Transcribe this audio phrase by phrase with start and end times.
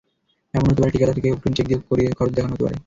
[0.53, 2.77] এমনও হতে পারে, ঠিকাদারকে অগ্রিম চেক দিয়েও খরচ দেখানো হতে পারে।